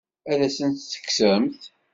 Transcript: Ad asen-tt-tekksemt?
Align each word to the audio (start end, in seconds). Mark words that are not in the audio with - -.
Ad 0.31 0.39
asen-tt-tekksemt? 0.47 1.61